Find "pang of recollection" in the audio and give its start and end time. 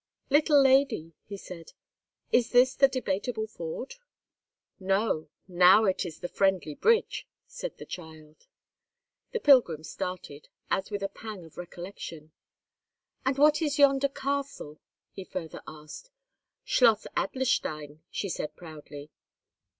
11.07-12.31